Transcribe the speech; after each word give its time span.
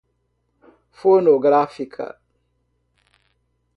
fonográfica 0.91 2.17